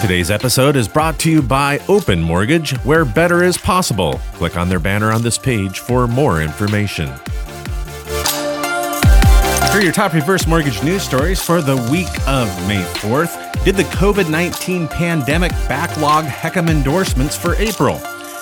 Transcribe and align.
Today's 0.00 0.30
episode 0.30 0.76
is 0.76 0.88
brought 0.88 1.18
to 1.18 1.30
you 1.30 1.42
by 1.42 1.78
Open 1.86 2.22
Mortgage, 2.22 2.74
where 2.84 3.04
better 3.04 3.44
is 3.44 3.58
possible. 3.58 4.14
Click 4.32 4.56
on 4.56 4.66
their 4.70 4.80
banner 4.80 5.12
on 5.12 5.20
this 5.20 5.36
page 5.36 5.80
for 5.80 6.08
more 6.08 6.40
information. 6.40 7.10
Are 9.70 9.82
your 9.82 9.92
top 9.92 10.14
reverse 10.14 10.46
mortgage 10.46 10.82
news 10.82 11.02
stories 11.02 11.42
for 11.42 11.60
the 11.60 11.76
week 11.92 12.08
of 12.26 12.48
May 12.66 12.82
4th. 12.94 13.62
Did 13.62 13.76
the 13.76 13.82
COVID 13.84 14.30
19 14.30 14.88
pandemic 14.88 15.52
backlog 15.68 16.24
HECM 16.24 16.70
endorsements 16.70 17.36
for 17.36 17.54
April? 17.56 17.96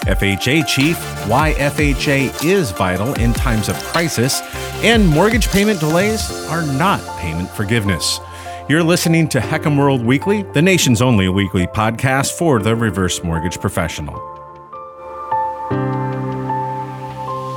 FHA 0.06 0.64
chief, 0.64 0.96
why 1.26 1.54
FHA 1.54 2.44
is 2.44 2.70
vital 2.70 3.14
in 3.14 3.32
times 3.32 3.68
of 3.68 3.74
crisis, 3.82 4.40
and 4.84 5.06
mortgage 5.08 5.48
payment 5.48 5.80
delays 5.80 6.30
are 6.46 6.64
not 6.64 7.00
payment 7.18 7.50
forgiveness. 7.50 8.20
You're 8.68 8.82
listening 8.82 9.30
to 9.30 9.40
HECM 9.40 9.78
World 9.78 10.04
Weekly, 10.04 10.42
the 10.42 10.60
nation's 10.60 11.00
only 11.00 11.26
weekly 11.30 11.66
podcast 11.66 12.36
for 12.36 12.60
the 12.60 12.76
reverse 12.76 13.24
mortgage 13.24 13.58
professional. 13.58 14.14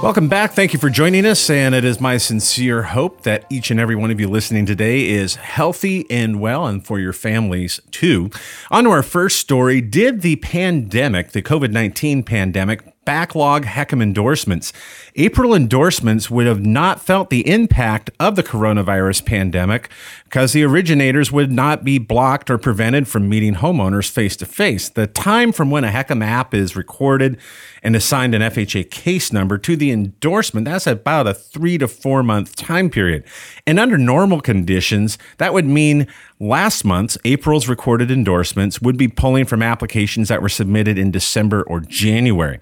Welcome 0.01 0.29
back. 0.29 0.53
Thank 0.53 0.71
you 0.71 0.79
for 0.79 0.89
joining 0.89 1.25
us. 1.25 1.49
And 1.49 1.75
it 1.75 1.83
is 1.83 1.99
my 1.99 2.15
sincere 2.15 2.81
hope 2.83 3.23
that 3.23 3.45
each 3.49 3.71
and 3.71 3.79
every 3.79 3.95
one 3.95 4.09
of 4.09 4.21
you 4.21 4.29
listening 4.29 4.65
today 4.65 5.09
is 5.09 5.35
healthy 5.35 6.09
and 6.09 6.39
well, 6.39 6.65
and 6.65 6.83
for 6.83 6.97
your 6.97 7.11
families 7.11 7.81
too. 7.91 8.29
On 8.71 8.85
to 8.85 8.89
our 8.91 9.03
first 9.03 9.37
story 9.37 9.81
Did 9.81 10.21
the 10.21 10.37
pandemic, 10.37 11.33
the 11.33 11.41
COVID 11.41 11.71
19 11.71 12.23
pandemic, 12.23 12.90
backlog 13.05 13.65
HECM 13.65 14.01
endorsements. 14.01 14.71
April 15.15 15.55
endorsements 15.55 16.29
would 16.29 16.45
have 16.45 16.63
not 16.65 17.01
felt 17.01 17.29
the 17.29 17.47
impact 17.49 18.11
of 18.19 18.35
the 18.35 18.43
coronavirus 18.43 19.25
pandemic 19.25 19.89
because 20.25 20.53
the 20.53 20.63
originators 20.63 21.31
would 21.31 21.51
not 21.51 21.83
be 21.83 21.97
blocked 21.97 22.49
or 22.49 22.57
prevented 22.57 23.07
from 23.07 23.27
meeting 23.27 23.55
homeowners 23.55 24.09
face 24.09 24.35
to 24.37 24.45
face. 24.45 24.87
The 24.89 25.07
time 25.07 25.51
from 25.51 25.71
when 25.71 25.83
a 25.83 25.89
HECM 25.89 26.23
app 26.23 26.53
is 26.53 26.75
recorded 26.75 27.37
and 27.83 27.95
assigned 27.95 28.35
an 28.35 28.41
FHA 28.43 28.91
case 28.91 29.33
number 29.33 29.57
to 29.57 29.75
the 29.75 29.91
endorsement, 29.91 30.65
that's 30.65 30.85
about 30.87 31.27
a 31.27 31.33
three 31.33 31.77
to 31.79 31.87
four 31.87 32.21
month 32.21 32.55
time 32.55 32.89
period. 32.89 33.23
And 33.65 33.79
under 33.79 33.97
normal 33.97 34.41
conditions, 34.41 35.17
that 35.37 35.53
would 35.53 35.65
mean 35.65 36.07
last 36.41 36.83
month's 36.83 37.17
April's 37.23 37.69
recorded 37.69 38.09
endorsements 38.09 38.81
would 38.81 38.97
be 38.97 39.07
pulling 39.07 39.45
from 39.45 39.61
applications 39.61 40.29
that 40.29 40.41
were 40.41 40.49
submitted 40.49 40.97
in 40.97 41.11
December 41.11 41.61
or 41.63 41.79
January. 41.79 42.59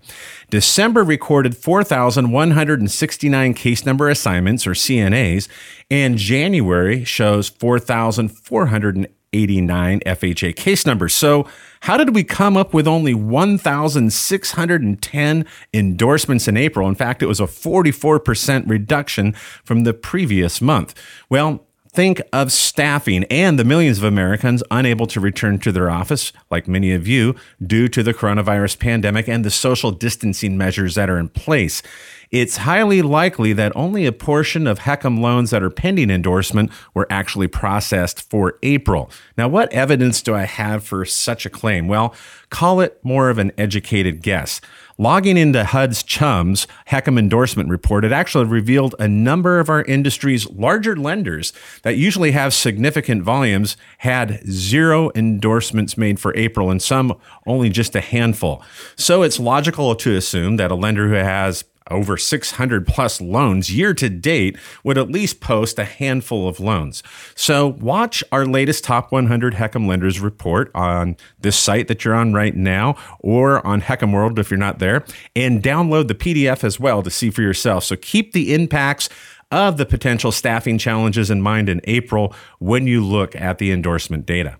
December 0.49 1.01
recorded 1.01 1.55
4,169 1.55 3.53
case 3.53 3.85
number 3.85 4.09
assignments 4.09 4.67
or 4.67 4.71
CNAs, 4.71 5.47
and 5.89 6.17
January 6.17 7.05
shows 7.05 7.47
4,489 7.47 9.99
FHA 10.01 10.57
case 10.57 10.85
numbers. 10.85 11.15
So, 11.15 11.47
how 11.83 11.95
did 11.95 12.13
we 12.13 12.25
come 12.25 12.57
up 12.57 12.73
with 12.73 12.85
only 12.85 13.13
1,610 13.13 15.45
endorsements 15.73 16.49
in 16.49 16.57
April? 16.57 16.89
In 16.89 16.95
fact, 16.95 17.23
it 17.23 17.27
was 17.27 17.39
a 17.39 17.43
44% 17.43 18.69
reduction 18.69 19.31
from 19.63 19.85
the 19.85 19.93
previous 19.93 20.59
month. 20.59 20.93
Well, 21.29 21.68
think 21.91 22.21
of 22.31 22.51
staffing 22.51 23.23
and 23.25 23.57
the 23.57 23.63
millions 23.63 23.97
of 23.97 24.03
Americans 24.03 24.63
unable 24.71 25.07
to 25.07 25.19
return 25.19 25.59
to 25.59 25.71
their 25.71 25.89
office, 25.89 26.31
like 26.49 26.67
many 26.67 26.93
of 26.93 27.07
you, 27.07 27.35
due 27.65 27.87
to 27.87 28.03
the 28.03 28.13
coronavirus 28.13 28.79
pandemic 28.79 29.27
and 29.27 29.43
the 29.43 29.49
social 29.49 29.91
distancing 29.91 30.57
measures 30.57 30.95
that 30.95 31.09
are 31.09 31.17
in 31.17 31.29
place. 31.29 31.81
It's 32.31 32.57
highly 32.57 33.01
likely 33.01 33.53
that 33.53 33.71
only 33.75 34.05
a 34.05 34.11
portion 34.11 34.67
of 34.67 34.79
HECM 34.79 35.19
loans 35.19 35.49
that 35.49 35.63
are 35.63 35.71
pending 35.71 36.11
endorsement 36.11 36.69
were 36.93 37.07
actually 37.09 37.47
processed 37.47 38.29
for 38.29 38.59
April. 38.61 39.09
Now, 39.35 39.47
what 39.47 39.73
evidence 39.73 40.21
do 40.21 40.35
I 40.35 40.43
have 40.43 40.83
for 40.83 41.05
such 41.05 41.47
a 41.47 41.49
claim? 41.49 41.87
Well, 41.87 42.13
call 42.51 42.81
it 42.81 42.99
more 43.03 43.31
of 43.31 43.39
an 43.39 43.51
educated 43.57 44.21
guess. 44.21 44.61
Logging 44.99 45.37
into 45.37 45.63
HUD's 45.63 46.03
CHUMS 46.03 46.67
HECM 46.89 47.17
endorsement 47.17 47.69
report, 47.69 48.05
it 48.05 48.11
actually 48.11 48.45
revealed 48.45 48.93
a 48.99 49.07
number 49.07 49.59
of 49.59 49.67
our 49.67 49.81
industry's 49.83 50.47
larger 50.51 50.95
lenders 50.95 51.51
that 51.81 51.97
usually 51.97 52.31
have 52.31 52.53
significant 52.53 53.23
volumes 53.23 53.75
had 53.99 54.45
zero 54.47 55.09
endorsements 55.15 55.97
made 55.97 56.19
for 56.19 56.35
April 56.35 56.69
and 56.69 56.81
some 56.81 57.17
only 57.47 57.69
just 57.69 57.95
a 57.95 58.01
handful. 58.01 58.61
So 58.95 59.23
it's 59.23 59.39
logical 59.39 59.95
to 59.95 60.15
assume 60.15 60.57
that 60.57 60.69
a 60.69 60.75
lender 60.75 61.07
who 61.07 61.15
has 61.15 61.63
over 61.89 62.17
600 62.17 62.87
plus 62.87 63.21
loans 63.21 63.73
year 63.73 63.93
to 63.93 64.09
date 64.09 64.57
would 64.83 64.97
at 64.97 65.09
least 65.09 65.41
post 65.41 65.79
a 65.79 65.85
handful 65.85 66.47
of 66.47 66.59
loans. 66.59 67.03
So 67.35 67.67
watch 67.67 68.23
our 68.31 68.45
latest 68.45 68.83
top 68.83 69.11
100 69.11 69.55
HECM 69.55 69.87
lenders 69.87 70.19
report 70.19 70.71
on 70.73 71.17
this 71.39 71.57
site 71.57 71.87
that 71.87 72.05
you're 72.05 72.15
on 72.15 72.33
right 72.33 72.55
now 72.55 72.95
or 73.19 73.65
on 73.65 73.81
HECM 73.81 74.13
World 74.13 74.39
if 74.39 74.49
you're 74.49 74.57
not 74.57 74.79
there 74.79 75.03
and 75.35 75.61
download 75.63 76.07
the 76.07 76.15
PDF 76.15 76.63
as 76.63 76.79
well 76.79 77.03
to 77.03 77.09
see 77.09 77.29
for 77.29 77.41
yourself. 77.41 77.83
So 77.83 77.95
keep 77.95 78.33
the 78.33 78.53
impacts 78.53 79.09
of 79.51 79.77
the 79.77 79.85
potential 79.85 80.31
staffing 80.31 80.77
challenges 80.77 81.31
in 81.31 81.41
mind 81.41 81.69
in 81.69 81.81
April 81.85 82.33
when 82.59 82.87
you 82.87 83.03
look 83.03 83.35
at 83.35 83.57
the 83.57 83.71
endorsement 83.71 84.25
data. 84.25 84.57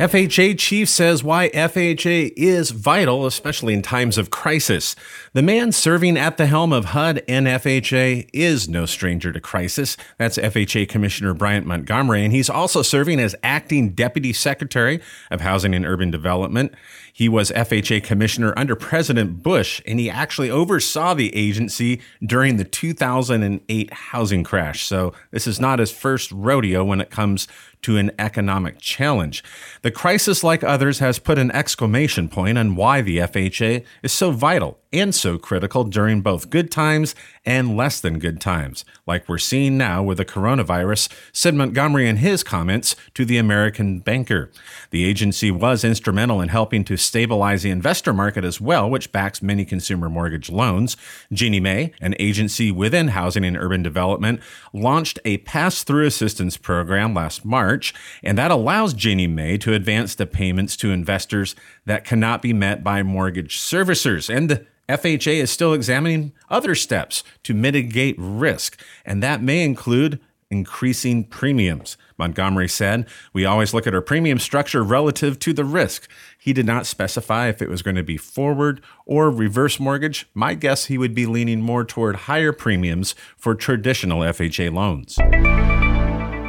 FHA 0.00 0.58
chief 0.58 0.88
says 0.88 1.22
why 1.22 1.50
FHA 1.50 2.32
is 2.34 2.70
vital, 2.70 3.26
especially 3.26 3.74
in 3.74 3.82
times 3.82 4.16
of 4.16 4.30
crisis. 4.30 4.96
The 5.34 5.42
man 5.42 5.72
serving 5.72 6.16
at 6.16 6.38
the 6.38 6.46
helm 6.46 6.72
of 6.72 6.86
HUD 6.86 7.22
and 7.28 7.46
FHA 7.46 8.30
is 8.32 8.66
no 8.66 8.86
stranger 8.86 9.30
to 9.30 9.40
crisis. 9.42 9.98
That's 10.16 10.38
FHA 10.38 10.88
Commissioner 10.88 11.34
Brian 11.34 11.66
Montgomery, 11.66 12.24
and 12.24 12.32
he's 12.32 12.48
also 12.48 12.80
serving 12.80 13.20
as 13.20 13.36
acting 13.42 13.90
Deputy 13.90 14.32
Secretary 14.32 15.02
of 15.30 15.42
Housing 15.42 15.74
and 15.74 15.84
Urban 15.84 16.10
Development. 16.10 16.72
He 17.12 17.28
was 17.28 17.50
FHA 17.50 18.02
Commissioner 18.02 18.54
under 18.56 18.74
President 18.74 19.42
Bush, 19.42 19.82
and 19.86 20.00
he 20.00 20.08
actually 20.08 20.50
oversaw 20.50 21.12
the 21.12 21.36
agency 21.36 22.00
during 22.24 22.56
the 22.56 22.64
2008 22.64 23.92
housing 23.92 24.44
crash. 24.44 24.86
So 24.86 25.12
this 25.30 25.46
is 25.46 25.60
not 25.60 25.78
his 25.78 25.90
first 25.92 26.32
rodeo 26.32 26.82
when 26.84 27.02
it 27.02 27.10
comes 27.10 27.46
to 27.82 27.96
an 27.96 28.10
economic 28.18 28.78
challenge. 28.78 29.42
The 29.82 29.90
crisis, 29.90 30.44
like 30.44 30.62
others, 30.62 30.98
has 30.98 31.18
put 31.18 31.38
an 31.38 31.50
exclamation 31.50 32.28
point 32.28 32.58
on 32.58 32.76
why 32.76 33.00
the 33.00 33.18
FHA 33.18 33.84
is 34.02 34.12
so 34.12 34.30
vital 34.30 34.78
and 34.92 35.14
so 35.14 35.38
critical 35.38 35.84
during 35.84 36.20
both 36.20 36.50
good 36.50 36.70
times 36.70 37.14
and 37.44 37.76
less 37.76 38.00
than 38.00 38.18
good 38.18 38.40
times, 38.40 38.84
like 39.06 39.28
we're 39.28 39.38
seeing 39.38 39.78
now 39.78 40.02
with 40.02 40.18
the 40.18 40.24
coronavirus, 40.24 41.08
said 41.32 41.54
Montgomery 41.54 42.08
in 42.08 42.16
his 42.16 42.42
comments 42.42 42.96
to 43.14 43.24
the 43.24 43.38
American 43.38 44.00
Banker. 44.00 44.50
The 44.90 45.04
agency 45.04 45.50
was 45.50 45.84
instrumental 45.84 46.40
in 46.40 46.48
helping 46.48 46.84
to 46.84 46.96
stabilize 46.96 47.62
the 47.62 47.70
investor 47.70 48.12
market 48.12 48.44
as 48.44 48.60
well, 48.60 48.90
which 48.90 49.12
backs 49.12 49.42
many 49.42 49.64
consumer 49.64 50.08
mortgage 50.08 50.50
loans. 50.50 50.96
Ginnie 51.32 51.60
Mae, 51.60 51.92
an 52.00 52.14
agency 52.18 52.70
within 52.70 53.08
Housing 53.08 53.44
and 53.44 53.56
Urban 53.56 53.82
Development, 53.82 54.40
launched 54.72 55.18
a 55.24 55.38
pass 55.38 55.82
through 55.82 56.06
assistance 56.06 56.56
program 56.56 57.14
last 57.14 57.44
March, 57.44 57.94
and 58.22 58.36
that 58.36 58.50
allows 58.50 58.92
Ginnie 58.92 59.26
Mae 59.26 59.56
to 59.58 59.72
advance 59.72 60.14
the 60.14 60.26
payments 60.26 60.76
to 60.78 60.90
investors 60.90 61.54
that 61.86 62.04
cannot 62.04 62.42
be 62.42 62.52
met 62.52 62.84
by 62.84 63.02
mortgage 63.02 63.58
servicers. 63.58 64.34
And 64.34 64.66
FHA 64.90 65.34
is 65.34 65.52
still 65.52 65.72
examining 65.72 66.32
other 66.48 66.74
steps 66.74 67.22
to 67.44 67.54
mitigate 67.54 68.16
risk, 68.18 68.82
and 69.04 69.22
that 69.22 69.40
may 69.40 69.62
include 69.62 70.18
increasing 70.50 71.22
premiums. 71.22 71.96
Montgomery 72.18 72.68
said, 72.68 73.06
We 73.32 73.44
always 73.44 73.72
look 73.72 73.86
at 73.86 73.94
our 73.94 74.00
premium 74.00 74.40
structure 74.40 74.82
relative 74.82 75.38
to 75.38 75.52
the 75.52 75.64
risk. 75.64 76.10
He 76.36 76.52
did 76.52 76.66
not 76.66 76.86
specify 76.86 77.46
if 77.46 77.62
it 77.62 77.68
was 77.68 77.82
going 77.82 77.94
to 77.94 78.02
be 78.02 78.16
forward 78.16 78.82
or 79.06 79.30
reverse 79.30 79.78
mortgage. 79.78 80.28
My 80.34 80.54
guess 80.54 80.86
he 80.86 80.98
would 80.98 81.14
be 81.14 81.24
leaning 81.24 81.62
more 81.62 81.84
toward 81.84 82.16
higher 82.26 82.52
premiums 82.52 83.14
for 83.36 83.54
traditional 83.54 84.20
FHA 84.20 84.74
loans. 84.74 85.59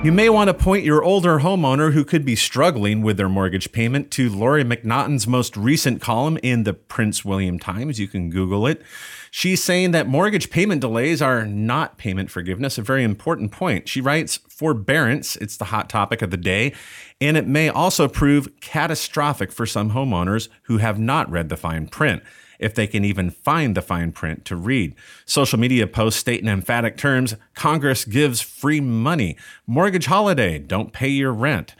You 0.03 0.11
may 0.11 0.29
want 0.29 0.47
to 0.47 0.55
point 0.55 0.83
your 0.83 1.03
older 1.03 1.41
homeowner 1.41 1.93
who 1.93 2.03
could 2.03 2.25
be 2.25 2.35
struggling 2.35 3.03
with 3.03 3.17
their 3.17 3.29
mortgage 3.29 3.71
payment 3.71 4.09
to 4.11 4.31
Lori 4.31 4.63
McNaughton's 4.63 5.27
most 5.27 5.55
recent 5.55 6.01
column 6.01 6.39
in 6.41 6.63
the 6.63 6.73
Prince 6.73 7.23
William 7.23 7.59
Times. 7.59 7.99
You 7.99 8.07
can 8.07 8.31
Google 8.31 8.65
it. 8.65 8.81
She's 9.29 9.63
saying 9.63 9.91
that 9.91 10.07
mortgage 10.07 10.49
payment 10.49 10.81
delays 10.81 11.21
are 11.21 11.45
not 11.45 11.99
payment 11.99 12.31
forgiveness, 12.31 12.79
a 12.79 12.81
very 12.81 13.03
important 13.03 13.51
point. 13.51 13.87
She 13.87 14.01
writes, 14.01 14.39
Forbearance, 14.49 15.35
it's 15.35 15.57
the 15.57 15.65
hot 15.65 15.87
topic 15.87 16.23
of 16.23 16.31
the 16.31 16.37
day, 16.37 16.73
and 17.21 17.37
it 17.37 17.47
may 17.47 17.69
also 17.69 18.07
prove 18.07 18.59
catastrophic 18.59 19.51
for 19.51 19.65
some 19.65 19.91
homeowners 19.91 20.49
who 20.63 20.79
have 20.79 20.99
not 20.99 21.29
read 21.31 21.49
the 21.49 21.55
fine 21.55 21.87
print 21.87 22.23
if 22.59 22.75
they 22.75 22.87
can 22.87 23.05
even 23.05 23.29
find 23.29 23.75
the 23.75 23.81
fine 23.81 24.11
print 24.11 24.45
to 24.45 24.55
read. 24.55 24.95
Social 25.25 25.59
media 25.59 25.87
posts 25.87 26.19
state 26.19 26.41
in 26.41 26.47
emphatic 26.47 26.97
terms 26.97 27.35
Congress 27.55 28.05
gives 28.05 28.41
free 28.41 28.81
money, 28.81 29.37
mortgage 29.65 30.07
holiday, 30.07 30.59
don't 30.59 30.93
pay 30.93 31.09
your 31.09 31.31
rent. 31.31 31.75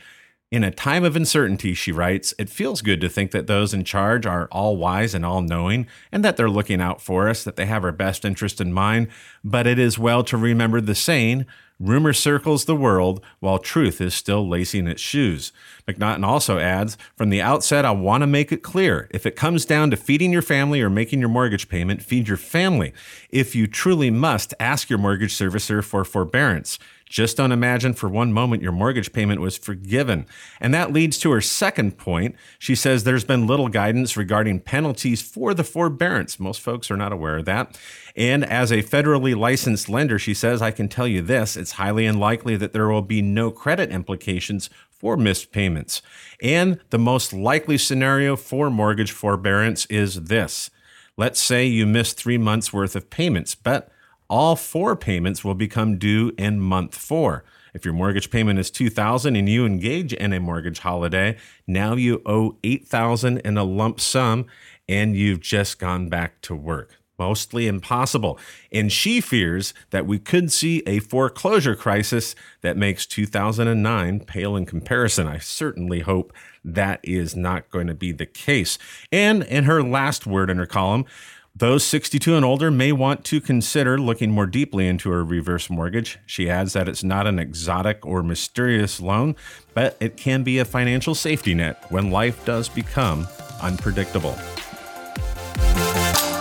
In 0.50 0.64
a 0.64 0.70
time 0.70 1.02
of 1.02 1.16
uncertainty, 1.16 1.72
she 1.72 1.92
writes, 1.92 2.34
it 2.38 2.50
feels 2.50 2.82
good 2.82 3.00
to 3.00 3.08
think 3.08 3.30
that 3.30 3.46
those 3.46 3.72
in 3.72 3.84
charge 3.84 4.26
are 4.26 4.48
all 4.52 4.76
wise 4.76 5.14
and 5.14 5.24
all 5.24 5.40
knowing, 5.40 5.86
and 6.12 6.22
that 6.22 6.36
they're 6.36 6.50
looking 6.50 6.78
out 6.78 7.00
for 7.00 7.26
us, 7.26 7.42
that 7.42 7.56
they 7.56 7.64
have 7.64 7.84
our 7.84 7.92
best 7.92 8.22
interest 8.22 8.60
in 8.60 8.70
mind. 8.70 9.08
But 9.42 9.66
it 9.66 9.78
is 9.78 9.98
well 9.98 10.22
to 10.24 10.36
remember 10.36 10.82
the 10.82 10.94
saying 10.94 11.46
Rumor 11.82 12.12
circles 12.12 12.64
the 12.64 12.76
world 12.76 13.20
while 13.40 13.58
truth 13.58 14.00
is 14.00 14.14
still 14.14 14.48
lacing 14.48 14.86
its 14.86 15.02
shoes. 15.02 15.50
McNaughton 15.88 16.24
also 16.24 16.60
adds 16.60 16.96
From 17.16 17.28
the 17.30 17.42
outset, 17.42 17.84
I 17.84 17.90
want 17.90 18.22
to 18.22 18.28
make 18.28 18.52
it 18.52 18.62
clear 18.62 19.08
if 19.10 19.26
it 19.26 19.34
comes 19.34 19.64
down 19.64 19.90
to 19.90 19.96
feeding 19.96 20.32
your 20.32 20.42
family 20.42 20.80
or 20.80 20.88
making 20.88 21.18
your 21.18 21.28
mortgage 21.28 21.68
payment, 21.68 22.00
feed 22.00 22.28
your 22.28 22.36
family. 22.36 22.92
If 23.30 23.56
you 23.56 23.66
truly 23.66 24.12
must, 24.12 24.54
ask 24.60 24.88
your 24.88 25.00
mortgage 25.00 25.34
servicer 25.34 25.82
for 25.82 26.04
forbearance. 26.04 26.78
Just 27.12 27.36
don't 27.36 27.52
imagine 27.52 27.92
for 27.92 28.08
one 28.08 28.32
moment 28.32 28.62
your 28.62 28.72
mortgage 28.72 29.12
payment 29.12 29.38
was 29.38 29.58
forgiven. 29.58 30.24
And 30.58 30.72
that 30.72 30.94
leads 30.94 31.18
to 31.18 31.30
her 31.32 31.42
second 31.42 31.98
point. 31.98 32.36
She 32.58 32.74
says 32.74 33.04
there's 33.04 33.22
been 33.22 33.46
little 33.46 33.68
guidance 33.68 34.16
regarding 34.16 34.60
penalties 34.60 35.20
for 35.20 35.52
the 35.52 35.62
forbearance. 35.62 36.40
Most 36.40 36.62
folks 36.62 36.90
are 36.90 36.96
not 36.96 37.12
aware 37.12 37.36
of 37.36 37.44
that. 37.44 37.78
And 38.16 38.46
as 38.46 38.72
a 38.72 38.82
federally 38.82 39.36
licensed 39.36 39.90
lender, 39.90 40.18
she 40.18 40.32
says, 40.32 40.62
I 40.62 40.70
can 40.70 40.88
tell 40.88 41.06
you 41.06 41.20
this 41.20 41.54
it's 41.54 41.72
highly 41.72 42.06
unlikely 42.06 42.56
that 42.56 42.72
there 42.72 42.88
will 42.88 43.02
be 43.02 43.20
no 43.20 43.50
credit 43.50 43.90
implications 43.90 44.70
for 44.88 45.18
missed 45.18 45.52
payments. 45.52 46.00
And 46.40 46.80
the 46.88 46.98
most 46.98 47.34
likely 47.34 47.76
scenario 47.76 48.36
for 48.36 48.70
mortgage 48.70 49.12
forbearance 49.12 49.84
is 49.86 50.14
this. 50.14 50.70
Let's 51.18 51.42
say 51.42 51.66
you 51.66 51.84
missed 51.84 52.16
three 52.16 52.38
months 52.38 52.72
worth 52.72 52.96
of 52.96 53.10
payments, 53.10 53.54
but 53.54 53.91
all 54.32 54.56
four 54.56 54.96
payments 54.96 55.44
will 55.44 55.54
become 55.54 55.98
due 55.98 56.32
in 56.38 56.58
month 56.58 56.96
four. 56.96 57.44
If 57.74 57.84
your 57.84 57.92
mortgage 57.92 58.30
payment 58.30 58.58
is 58.58 58.70
2000 58.70 59.36
and 59.36 59.46
you 59.46 59.66
engage 59.66 60.14
in 60.14 60.32
a 60.32 60.40
mortgage 60.40 60.78
holiday, 60.78 61.36
now 61.66 61.96
you 61.96 62.22
owe 62.24 62.56
8000 62.64 63.38
in 63.38 63.58
a 63.58 63.64
lump 63.64 64.00
sum 64.00 64.46
and 64.88 65.14
you've 65.14 65.40
just 65.40 65.78
gone 65.78 66.08
back 66.08 66.40
to 66.42 66.54
work. 66.54 66.96
Mostly 67.18 67.66
impossible. 67.66 68.38
And 68.72 68.90
she 68.90 69.20
fears 69.20 69.74
that 69.90 70.06
we 70.06 70.18
could 70.18 70.50
see 70.50 70.82
a 70.86 71.00
foreclosure 71.00 71.76
crisis 71.76 72.34
that 72.62 72.78
makes 72.78 73.04
2009 73.04 74.20
pale 74.20 74.56
in 74.56 74.64
comparison. 74.64 75.28
I 75.28 75.38
certainly 75.38 76.00
hope 76.00 76.32
that 76.64 77.00
is 77.02 77.36
not 77.36 77.68
going 77.68 77.86
to 77.86 77.94
be 77.94 78.12
the 78.12 78.26
case. 78.26 78.78
And 79.12 79.42
in 79.42 79.64
her 79.64 79.82
last 79.82 80.26
word 80.26 80.48
in 80.48 80.56
her 80.56 80.66
column, 80.66 81.04
those 81.54 81.84
62 81.84 82.34
and 82.34 82.44
older 82.44 82.70
may 82.70 82.92
want 82.92 83.24
to 83.26 83.40
consider 83.40 83.98
looking 83.98 84.30
more 84.30 84.46
deeply 84.46 84.88
into 84.88 85.12
a 85.12 85.22
reverse 85.22 85.68
mortgage. 85.68 86.18
She 86.24 86.48
adds 86.48 86.72
that 86.72 86.88
it's 86.88 87.04
not 87.04 87.26
an 87.26 87.38
exotic 87.38 88.06
or 88.06 88.22
mysterious 88.22 89.00
loan, 89.00 89.36
but 89.74 89.96
it 90.00 90.16
can 90.16 90.42
be 90.42 90.58
a 90.58 90.64
financial 90.64 91.14
safety 91.14 91.54
net 91.54 91.84
when 91.90 92.10
life 92.10 92.44
does 92.46 92.68
become 92.68 93.28
unpredictable. 93.60 94.36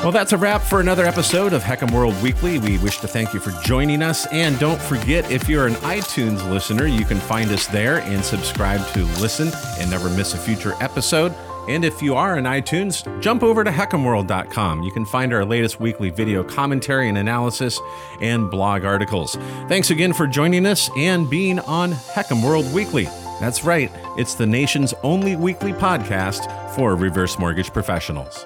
Well, 0.01 0.11
that's 0.11 0.33
a 0.33 0.37
wrap 0.37 0.61
for 0.61 0.79
another 0.79 1.05
episode 1.05 1.53
of 1.53 1.61
HECM 1.61 1.91
World 1.91 2.19
Weekly. 2.23 2.57
We 2.57 2.79
wish 2.79 2.97
to 2.99 3.07
thank 3.07 3.35
you 3.35 3.39
for 3.39 3.51
joining 3.63 4.01
us. 4.01 4.25
And 4.31 4.57
don't 4.57 4.81
forget, 4.81 5.29
if 5.29 5.47
you're 5.47 5.67
an 5.67 5.75
iTunes 5.75 6.49
listener, 6.49 6.87
you 6.87 7.05
can 7.05 7.19
find 7.19 7.51
us 7.51 7.67
there 7.67 7.99
and 7.99 8.25
subscribe 8.25 8.83
to 8.93 9.03
listen 9.21 9.51
and 9.77 9.91
never 9.91 10.09
miss 10.09 10.33
a 10.33 10.37
future 10.37 10.73
episode. 10.81 11.35
And 11.67 11.85
if 11.85 12.01
you 12.01 12.15
are 12.15 12.37
in 12.37 12.45
iTunes, 12.45 13.21
jump 13.21 13.43
over 13.43 13.63
to 13.63 13.71
HECMWorld.com. 13.71 14.83
You 14.83 14.91
can 14.91 15.05
find 15.05 15.33
our 15.33 15.45
latest 15.45 15.79
weekly 15.79 16.09
video 16.09 16.43
commentary 16.43 17.07
and 17.07 17.17
analysis 17.17 17.79
and 18.19 18.49
blog 18.49 18.83
articles. 18.83 19.35
Thanks 19.67 19.89
again 19.91 20.13
for 20.13 20.27
joining 20.27 20.65
us 20.65 20.89
and 20.97 21.29
being 21.29 21.59
on 21.59 21.91
HECM 21.91 22.43
World 22.43 22.71
Weekly. 22.73 23.05
That's 23.39 23.63
right, 23.63 23.91
it's 24.17 24.35
the 24.35 24.45
nation's 24.45 24.93
only 25.01 25.35
weekly 25.35 25.73
podcast 25.73 26.75
for 26.75 26.95
reverse 26.95 27.39
mortgage 27.39 27.73
professionals. 27.73 28.45